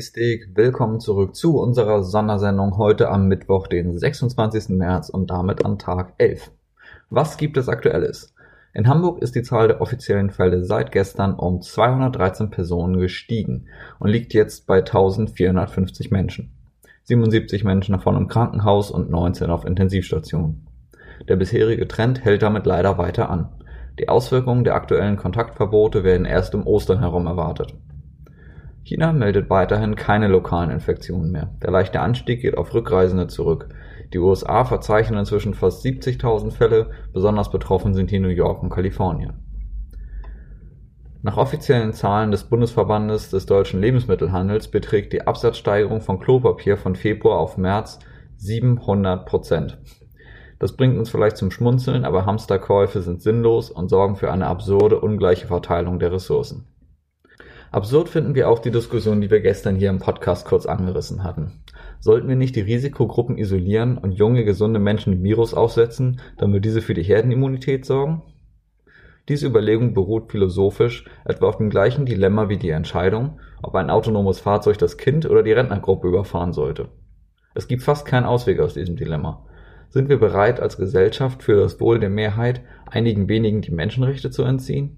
Logistik. 0.00 0.52
Willkommen 0.54 0.98
zurück 0.98 1.36
zu 1.36 1.58
unserer 1.58 2.02
Sondersendung 2.02 2.78
heute 2.78 3.10
am 3.10 3.28
Mittwoch, 3.28 3.66
den 3.66 3.98
26. 3.98 4.70
März 4.70 5.10
und 5.10 5.30
damit 5.30 5.62
an 5.62 5.78
Tag 5.78 6.14
11. 6.16 6.52
Was 7.10 7.36
gibt 7.36 7.58
es 7.58 7.68
aktuelles? 7.68 8.34
In 8.72 8.88
Hamburg 8.88 9.20
ist 9.20 9.34
die 9.34 9.42
Zahl 9.42 9.68
der 9.68 9.82
offiziellen 9.82 10.30
Fälle 10.30 10.64
seit 10.64 10.90
gestern 10.90 11.34
um 11.34 11.60
213 11.60 12.48
Personen 12.48 12.98
gestiegen 12.98 13.66
und 13.98 14.08
liegt 14.08 14.32
jetzt 14.32 14.66
bei 14.66 14.78
1450 14.78 16.10
Menschen. 16.10 16.50
77 17.02 17.64
Menschen 17.64 17.92
davon 17.92 18.16
im 18.16 18.26
Krankenhaus 18.26 18.90
und 18.90 19.10
19 19.10 19.50
auf 19.50 19.66
Intensivstationen. 19.66 20.66
Der 21.28 21.36
bisherige 21.36 21.86
Trend 21.86 22.24
hält 22.24 22.40
damit 22.40 22.64
leider 22.64 22.96
weiter 22.96 23.28
an. 23.28 23.50
Die 23.98 24.08
Auswirkungen 24.08 24.64
der 24.64 24.76
aktuellen 24.76 25.18
Kontaktverbote 25.18 26.04
werden 26.04 26.24
erst 26.24 26.54
um 26.54 26.66
Ostern 26.66 27.00
herum 27.00 27.26
erwartet. 27.26 27.74
China 28.82 29.12
meldet 29.12 29.50
weiterhin 29.50 29.94
keine 29.94 30.28
lokalen 30.28 30.70
Infektionen 30.70 31.30
mehr. 31.30 31.50
Der 31.62 31.70
leichte 31.70 32.00
Anstieg 32.00 32.40
geht 32.40 32.56
auf 32.56 32.74
Rückreisende 32.74 33.26
zurück. 33.26 33.68
Die 34.12 34.18
USA 34.18 34.64
verzeichnen 34.64 35.18
inzwischen 35.18 35.54
fast 35.54 35.84
70.000 35.84 36.50
Fälle, 36.50 36.90
besonders 37.12 37.50
betroffen 37.50 37.94
sind 37.94 38.10
hier 38.10 38.20
New 38.20 38.28
York 38.28 38.62
und 38.62 38.70
Kalifornien. 38.70 39.34
Nach 41.22 41.36
offiziellen 41.36 41.92
Zahlen 41.92 42.30
des 42.30 42.44
Bundesverbandes 42.44 43.30
des 43.30 43.44
deutschen 43.44 43.80
Lebensmittelhandels 43.80 44.68
beträgt 44.68 45.12
die 45.12 45.26
Absatzsteigerung 45.26 46.00
von 46.00 46.18
Klopapier 46.18 46.78
von 46.78 46.96
Februar 46.96 47.38
auf 47.38 47.58
März 47.58 47.98
700 48.38 49.26
Prozent. 49.26 49.78
Das 50.58 50.76
bringt 50.76 50.98
uns 50.98 51.10
vielleicht 51.10 51.36
zum 51.36 51.50
Schmunzeln, 51.50 52.04
aber 52.04 52.24
Hamsterkäufe 52.24 53.02
sind 53.02 53.20
sinnlos 53.20 53.70
und 53.70 53.88
sorgen 53.88 54.16
für 54.16 54.32
eine 54.32 54.46
absurde, 54.46 55.00
ungleiche 55.00 55.46
Verteilung 55.46 55.98
der 55.98 56.12
Ressourcen. 56.12 56.66
Absurd 57.72 58.08
finden 58.08 58.34
wir 58.34 58.48
auch 58.48 58.58
die 58.58 58.72
Diskussion, 58.72 59.20
die 59.20 59.30
wir 59.30 59.40
gestern 59.40 59.76
hier 59.76 59.90
im 59.90 60.00
Podcast 60.00 60.44
kurz 60.44 60.66
angerissen 60.66 61.22
hatten. 61.22 61.62
Sollten 62.00 62.28
wir 62.28 62.34
nicht 62.34 62.56
die 62.56 62.62
Risikogruppen 62.62 63.38
isolieren 63.38 63.96
und 63.96 64.10
junge, 64.10 64.44
gesunde 64.44 64.80
Menschen 64.80 65.12
dem 65.12 65.22
Virus 65.22 65.54
aussetzen, 65.54 66.20
damit 66.36 66.64
diese 66.64 66.82
für 66.82 66.94
die 66.94 67.04
Herdenimmunität 67.04 67.84
sorgen? 67.84 68.22
Diese 69.28 69.46
Überlegung 69.46 69.94
beruht 69.94 70.32
philosophisch 70.32 71.04
etwa 71.24 71.46
auf 71.46 71.58
dem 71.58 71.70
gleichen 71.70 72.06
Dilemma 72.06 72.48
wie 72.48 72.56
die 72.56 72.70
Entscheidung, 72.70 73.38
ob 73.62 73.76
ein 73.76 73.90
autonomes 73.90 74.40
Fahrzeug 74.40 74.78
das 74.78 74.96
Kind 74.96 75.30
oder 75.30 75.44
die 75.44 75.52
Rentnergruppe 75.52 76.08
überfahren 76.08 76.52
sollte. 76.52 76.88
Es 77.54 77.68
gibt 77.68 77.84
fast 77.84 78.04
keinen 78.04 78.26
Ausweg 78.26 78.58
aus 78.58 78.74
diesem 78.74 78.96
Dilemma. 78.96 79.46
Sind 79.90 80.08
wir 80.08 80.18
bereit, 80.18 80.58
als 80.58 80.76
Gesellschaft 80.76 81.44
für 81.44 81.54
das 81.54 81.78
Wohl 81.78 82.00
der 82.00 82.10
Mehrheit 82.10 82.62
einigen 82.86 83.28
wenigen 83.28 83.60
die 83.60 83.72
Menschenrechte 83.72 84.30
zu 84.32 84.42
entziehen? 84.42 84.96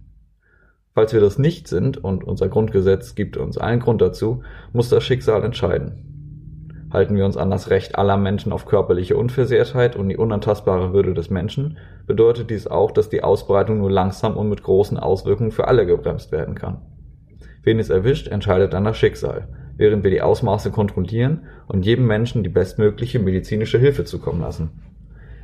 Falls 0.94 1.14
wir 1.14 1.20
das 1.20 1.38
nicht 1.38 1.68
sind, 1.68 2.02
und 2.02 2.22
unser 2.22 2.48
Grundgesetz 2.48 3.14
gibt 3.14 3.36
uns 3.38 3.56
allen 3.56 3.80
Grund 3.80 4.02
dazu, 4.02 4.42
muss 4.72 4.90
das 4.90 5.02
Schicksal 5.02 5.42
entscheiden. 5.42 6.12
Halten 6.92 7.16
wir 7.16 7.24
uns 7.24 7.38
an 7.38 7.50
das 7.50 7.70
Recht 7.70 7.96
aller 7.96 8.18
Menschen 8.18 8.52
auf 8.52 8.66
körperliche 8.66 9.16
Unversehrtheit 9.16 9.96
und 9.96 10.10
die 10.10 10.18
unantastbare 10.18 10.92
Würde 10.92 11.14
des 11.14 11.30
Menschen, 11.30 11.78
bedeutet 12.06 12.50
dies 12.50 12.66
auch, 12.66 12.90
dass 12.90 13.08
die 13.08 13.24
Ausbreitung 13.24 13.78
nur 13.78 13.90
langsam 13.90 14.36
und 14.36 14.50
mit 14.50 14.62
großen 14.62 14.98
Auswirkungen 14.98 15.52
für 15.52 15.68
alle 15.68 15.86
gebremst 15.86 16.30
werden 16.30 16.54
kann. 16.54 16.82
Wen 17.62 17.78
es 17.78 17.88
erwischt, 17.88 18.28
entscheidet 18.28 18.74
dann 18.74 18.84
das 18.84 18.98
Schicksal, 18.98 19.48
während 19.78 20.04
wir 20.04 20.10
die 20.10 20.20
Ausmaße 20.20 20.70
kontrollieren 20.70 21.46
und 21.68 21.86
jedem 21.86 22.06
Menschen 22.06 22.42
die 22.42 22.50
bestmögliche 22.50 23.18
medizinische 23.18 23.78
Hilfe 23.78 24.04
zukommen 24.04 24.42
lassen. 24.42 24.82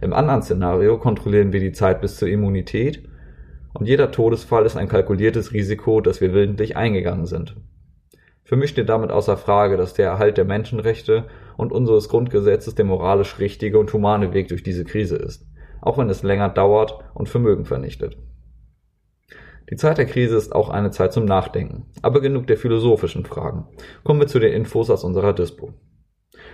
Im 0.02 0.12
anderen 0.12 0.42
Szenario 0.42 0.98
kontrollieren 0.98 1.54
wir 1.54 1.60
die 1.60 1.72
Zeit 1.72 2.02
bis 2.02 2.16
zur 2.16 2.28
Immunität 2.28 3.07
und 3.74 3.86
jeder 3.86 4.10
Todesfall 4.10 4.66
ist 4.66 4.76
ein 4.76 4.88
kalkuliertes 4.88 5.52
Risiko, 5.52 6.00
das 6.00 6.20
wir 6.20 6.32
willentlich 6.32 6.76
eingegangen 6.76 7.26
sind. 7.26 7.56
Für 8.44 8.56
mich 8.56 8.70
steht 8.70 8.88
damit 8.88 9.10
außer 9.10 9.36
Frage, 9.36 9.76
dass 9.76 9.92
der 9.92 10.06
Erhalt 10.06 10.38
der 10.38 10.46
Menschenrechte 10.46 11.26
und 11.58 11.70
unseres 11.70 12.08
Grundgesetzes 12.08 12.74
der 12.74 12.86
moralisch 12.86 13.38
richtige 13.38 13.78
und 13.78 13.92
humane 13.92 14.32
Weg 14.32 14.48
durch 14.48 14.62
diese 14.62 14.84
Krise 14.84 15.16
ist, 15.16 15.46
auch 15.82 15.98
wenn 15.98 16.08
es 16.08 16.22
länger 16.22 16.48
dauert 16.48 16.98
und 17.12 17.28
Vermögen 17.28 17.66
vernichtet. 17.66 18.16
Die 19.70 19.76
Zeit 19.76 19.98
der 19.98 20.06
Krise 20.06 20.36
ist 20.36 20.54
auch 20.54 20.70
eine 20.70 20.90
Zeit 20.90 21.12
zum 21.12 21.26
Nachdenken, 21.26 21.86
aber 22.00 22.22
genug 22.22 22.46
der 22.46 22.56
philosophischen 22.56 23.26
Fragen. 23.26 23.66
Kommen 24.02 24.20
wir 24.20 24.26
zu 24.26 24.38
den 24.38 24.54
Infos 24.54 24.88
aus 24.88 25.04
unserer 25.04 25.34
Dispo. 25.34 25.74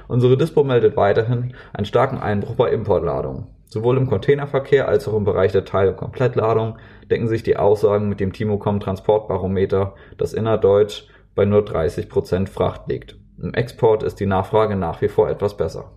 Unsere 0.09 0.37
Dispo 0.37 0.65
meldet 0.65 0.97
weiterhin 0.97 1.54
einen 1.72 1.87
starken 1.87 2.19
Einbruch 2.19 2.56
bei 2.56 2.70
Importladungen. 2.70 3.47
Sowohl 3.66 3.97
im 3.97 4.06
Containerverkehr 4.06 4.87
als 4.87 5.09
auch 5.09 5.16
im 5.16 5.25
Bereich 5.25 5.53
der 5.53 5.65
Teil- 5.65 5.88
und 5.88 5.97
Komplettladung 5.97 6.78
decken 7.10 7.26
sich 7.28 7.42
die 7.42 7.56
Aussagen 7.56 8.09
mit 8.09 8.20
dem 8.20 8.32
Timocom 8.32 8.81
Transportbarometer, 8.81 9.94
das 10.16 10.32
innerdeutsch 10.32 11.09
bei 11.34 11.44
nur 11.44 11.65
30 11.65 12.09
Prozent 12.09 12.48
Fracht 12.48 12.88
liegt. 12.88 13.16
Im 13.42 13.53
Export 13.53 14.03
ist 14.03 14.20
die 14.20 14.26
Nachfrage 14.26 14.76
nach 14.76 15.03
wie 15.03 15.09
vor 15.09 15.28
etwas 15.28 15.56
besser. 15.56 15.91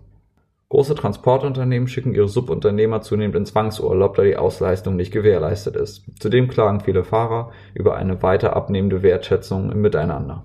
Große 0.70 0.94
Transportunternehmen 0.96 1.88
schicken 1.88 2.14
ihre 2.14 2.28
Subunternehmer 2.28 3.00
zunehmend 3.00 3.36
in 3.36 3.46
Zwangsurlaub, 3.46 4.16
da 4.16 4.22
die 4.22 4.36
Ausleistung 4.36 4.96
nicht 4.96 5.12
gewährleistet 5.12 5.76
ist. 5.76 6.04
Zudem 6.20 6.48
klagen 6.48 6.80
viele 6.80 7.04
Fahrer 7.04 7.52
über 7.72 7.96
eine 7.96 8.22
weiter 8.22 8.54
abnehmende 8.54 9.02
Wertschätzung 9.02 9.72
im 9.72 9.80
Miteinander. 9.80 10.44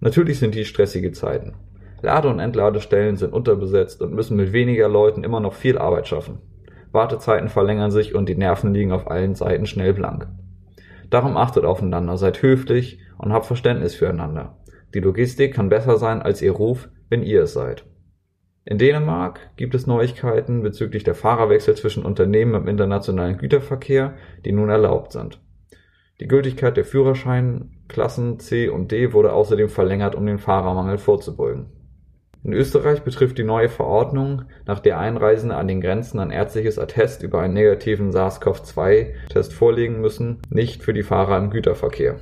Natürlich 0.00 0.38
sind 0.38 0.54
dies 0.54 0.68
stressige 0.68 1.12
Zeiten. 1.12 1.54
Lade- 2.02 2.28
und 2.28 2.40
Entladestellen 2.40 3.16
sind 3.16 3.32
unterbesetzt 3.32 4.02
und 4.02 4.14
müssen 4.14 4.36
mit 4.36 4.52
weniger 4.52 4.88
Leuten 4.88 5.24
immer 5.24 5.40
noch 5.40 5.54
viel 5.54 5.78
Arbeit 5.78 6.08
schaffen. 6.08 6.38
Wartezeiten 6.92 7.48
verlängern 7.48 7.90
sich 7.90 8.14
und 8.14 8.28
die 8.28 8.36
Nerven 8.36 8.72
liegen 8.72 8.92
auf 8.92 9.10
allen 9.10 9.34
Seiten 9.34 9.66
schnell 9.66 9.92
blank. 9.92 10.28
Darum 11.10 11.36
achtet 11.36 11.64
aufeinander, 11.64 12.16
seid 12.16 12.42
höflich 12.42 13.00
und 13.18 13.32
habt 13.32 13.46
Verständnis 13.46 13.94
füreinander. 13.94 14.56
Die 14.94 15.00
Logistik 15.00 15.54
kann 15.54 15.68
besser 15.68 15.98
sein 15.98 16.22
als 16.22 16.42
ihr 16.42 16.52
Ruf, 16.52 16.88
wenn 17.08 17.22
ihr 17.22 17.42
es 17.42 17.52
seid. 17.52 17.84
In 18.64 18.78
Dänemark 18.78 19.38
gibt 19.56 19.74
es 19.76 19.86
Neuigkeiten 19.86 20.62
bezüglich 20.62 21.04
der 21.04 21.14
Fahrerwechsel 21.14 21.76
zwischen 21.76 22.04
Unternehmen 22.04 22.54
im 22.54 22.66
internationalen 22.66 23.38
Güterverkehr, 23.38 24.14
die 24.44 24.52
nun 24.52 24.70
erlaubt 24.70 25.12
sind. 25.12 25.40
Die 26.18 26.26
Gültigkeit 26.26 26.76
der 26.76 26.84
Führerscheinklassen 26.84 28.40
C 28.40 28.68
und 28.68 28.90
D 28.90 29.12
wurde 29.12 29.32
außerdem 29.32 29.68
verlängert, 29.68 30.14
um 30.14 30.26
den 30.26 30.38
Fahrermangel 30.38 30.98
vorzubeugen. 30.98 31.66
In 32.46 32.52
Österreich 32.52 33.02
betrifft 33.02 33.38
die 33.38 33.42
neue 33.42 33.68
Verordnung, 33.68 34.42
nach 34.66 34.78
der 34.78 35.00
Einreisende 35.00 35.56
an 35.56 35.66
den 35.66 35.80
Grenzen 35.80 36.20
ein 36.20 36.30
ärztliches 36.30 36.78
Attest 36.78 37.24
über 37.24 37.40
einen 37.40 37.54
negativen 37.54 38.12
SARS-CoV-2-Test 38.12 39.52
vorlegen 39.52 40.00
müssen, 40.00 40.38
nicht 40.48 40.84
für 40.84 40.92
die 40.92 41.02
Fahrer 41.02 41.38
im 41.38 41.50
Güterverkehr. 41.50 42.20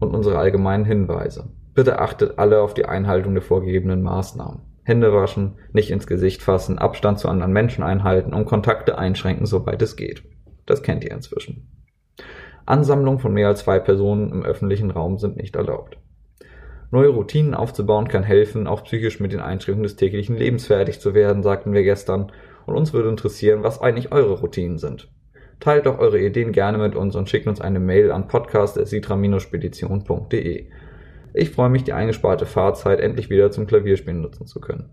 Und 0.00 0.14
unsere 0.14 0.36
allgemeinen 0.36 0.84
Hinweise. 0.84 1.48
Bitte 1.72 1.98
achtet 1.98 2.38
alle 2.38 2.60
auf 2.60 2.74
die 2.74 2.84
Einhaltung 2.84 3.32
der 3.32 3.42
vorgegebenen 3.42 4.02
Maßnahmen. 4.02 4.60
Hände 4.82 5.14
waschen, 5.14 5.54
nicht 5.72 5.90
ins 5.90 6.06
Gesicht 6.06 6.42
fassen, 6.42 6.78
Abstand 6.78 7.18
zu 7.18 7.30
anderen 7.30 7.54
Menschen 7.54 7.82
einhalten 7.82 8.34
und 8.34 8.44
Kontakte 8.44 8.98
einschränken, 8.98 9.46
soweit 9.46 9.80
es 9.80 9.96
geht. 9.96 10.24
Das 10.66 10.82
kennt 10.82 11.04
ihr 11.04 11.12
inzwischen. 11.12 11.86
Ansammlungen 12.66 13.18
von 13.18 13.32
mehr 13.32 13.48
als 13.48 13.60
zwei 13.60 13.78
Personen 13.78 14.30
im 14.30 14.44
öffentlichen 14.44 14.90
Raum 14.90 15.16
sind 15.16 15.38
nicht 15.38 15.56
erlaubt. 15.56 15.96
Neue 16.94 17.08
Routinen 17.08 17.54
aufzubauen 17.54 18.06
kann 18.06 18.22
helfen, 18.22 18.68
auch 18.68 18.84
psychisch 18.84 19.18
mit 19.18 19.32
den 19.32 19.40
Einschränkungen 19.40 19.82
des 19.82 19.96
täglichen 19.96 20.36
Lebens 20.36 20.66
fertig 20.66 21.00
zu 21.00 21.12
werden, 21.12 21.42
sagten 21.42 21.72
wir 21.72 21.82
gestern. 21.82 22.30
Und 22.66 22.76
uns 22.76 22.92
würde 22.92 23.08
interessieren, 23.08 23.64
was 23.64 23.80
eigentlich 23.80 24.12
eure 24.12 24.34
Routinen 24.34 24.78
sind. 24.78 25.08
Teilt 25.58 25.86
doch 25.86 25.98
eure 25.98 26.20
Ideen 26.20 26.52
gerne 26.52 26.78
mit 26.78 26.94
uns 26.94 27.16
und 27.16 27.28
schickt 27.28 27.48
uns 27.48 27.60
eine 27.60 27.80
Mail 27.80 28.12
an 28.12 28.28
podcast.sitra-spedition.de. 28.28 30.66
Ich 31.32 31.50
freue 31.50 31.70
mich, 31.70 31.82
die 31.82 31.94
eingesparte 31.94 32.46
Fahrzeit 32.46 33.00
endlich 33.00 33.28
wieder 33.28 33.50
zum 33.50 33.66
Klavierspielen 33.66 34.20
nutzen 34.20 34.46
zu 34.46 34.60
können. 34.60 34.88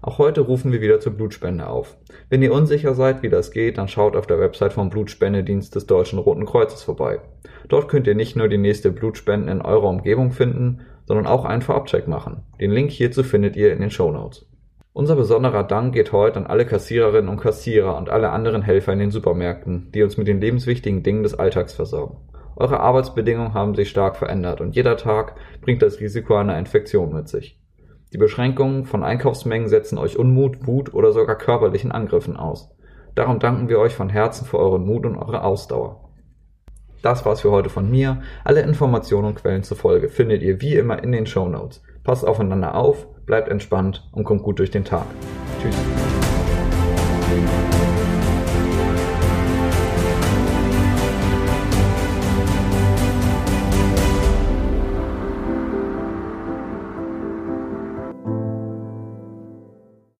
Auch 0.00 0.18
heute 0.18 0.42
rufen 0.42 0.70
wir 0.70 0.80
wieder 0.80 1.00
zur 1.00 1.14
Blutspende 1.14 1.66
auf. 1.66 1.96
Wenn 2.30 2.42
ihr 2.42 2.52
unsicher 2.52 2.94
seid, 2.94 3.24
wie 3.24 3.28
das 3.28 3.50
geht, 3.50 3.78
dann 3.78 3.88
schaut 3.88 4.14
auf 4.14 4.28
der 4.28 4.38
Website 4.38 4.72
vom 4.72 4.88
Blutspendedienst 4.88 5.74
des 5.74 5.86
Deutschen 5.86 6.20
Roten 6.20 6.46
Kreuzes 6.46 6.84
vorbei. 6.84 7.18
Dort 7.68 7.88
könnt 7.88 8.06
ihr 8.06 8.14
nicht 8.14 8.36
nur 8.36 8.46
die 8.46 8.56
nächste 8.56 8.92
Blutspende 8.92 9.50
in 9.50 9.60
eurer 9.60 9.88
Umgebung 9.88 10.30
finden, 10.30 10.82
sondern 11.08 11.26
auch 11.26 11.46
einen 11.46 11.62
Vorabcheck 11.62 12.06
machen. 12.06 12.42
Den 12.60 12.70
Link 12.70 12.90
hierzu 12.90 13.22
findet 13.22 13.56
ihr 13.56 13.72
in 13.72 13.80
den 13.80 13.90
Show 13.90 14.12
Notes. 14.12 14.46
Unser 14.92 15.16
besonderer 15.16 15.64
Dank 15.64 15.94
geht 15.94 16.12
heute 16.12 16.38
an 16.38 16.46
alle 16.46 16.66
Kassiererinnen 16.66 17.30
und 17.30 17.40
Kassierer 17.40 17.96
und 17.96 18.10
alle 18.10 18.28
anderen 18.28 18.60
Helfer 18.60 18.92
in 18.92 18.98
den 18.98 19.10
Supermärkten, 19.10 19.90
die 19.94 20.02
uns 20.02 20.18
mit 20.18 20.28
den 20.28 20.38
lebenswichtigen 20.38 21.02
Dingen 21.02 21.22
des 21.22 21.34
Alltags 21.34 21.72
versorgen. 21.72 22.18
Eure 22.56 22.80
Arbeitsbedingungen 22.80 23.54
haben 23.54 23.74
sich 23.74 23.88
stark 23.88 24.16
verändert 24.16 24.60
und 24.60 24.76
jeder 24.76 24.98
Tag 24.98 25.36
bringt 25.62 25.80
das 25.80 25.98
Risiko 25.98 26.34
einer 26.34 26.58
Infektion 26.58 27.14
mit 27.14 27.28
sich. 27.28 27.58
Die 28.12 28.18
Beschränkungen 28.18 28.84
von 28.84 29.02
Einkaufsmengen 29.02 29.68
setzen 29.68 29.96
euch 29.96 30.18
Unmut, 30.18 30.66
Wut 30.66 30.92
oder 30.92 31.12
sogar 31.12 31.38
körperlichen 31.38 31.90
Angriffen 31.90 32.36
aus. 32.36 32.68
Darum 33.14 33.38
danken 33.38 33.70
wir 33.70 33.78
euch 33.78 33.94
von 33.94 34.10
Herzen 34.10 34.44
für 34.44 34.58
euren 34.58 34.84
Mut 34.84 35.06
und 35.06 35.16
eure 35.16 35.42
Ausdauer. 35.42 36.07
Das 37.02 37.24
war's 37.24 37.42
für 37.42 37.50
heute 37.50 37.70
von 37.70 37.90
mir. 37.90 38.22
Alle 38.44 38.62
Informationen 38.62 39.28
und 39.28 39.34
Quellen 39.36 39.62
zur 39.62 39.76
Folge 39.76 40.08
findet 40.08 40.42
ihr 40.42 40.60
wie 40.60 40.74
immer 40.74 41.02
in 41.02 41.12
den 41.12 41.26
Show 41.26 41.48
Notes. 41.48 41.82
Passt 42.04 42.26
aufeinander 42.26 42.74
auf, 42.74 43.06
bleibt 43.26 43.48
entspannt 43.48 44.08
und 44.12 44.24
kommt 44.24 44.42
gut 44.42 44.58
durch 44.58 44.70
den 44.70 44.84
Tag. 44.84 45.06
Tschüss. 45.60 46.07